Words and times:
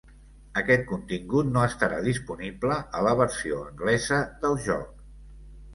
Aquest 0.61 0.87
contingut 0.91 1.51
no 1.57 1.65
estarà 1.73 1.99
disponible 2.07 2.81
a 3.01 3.07
la 3.09 3.15
versió 3.23 3.61
anglesa 3.71 4.23
del 4.47 4.63
joc. 4.71 5.03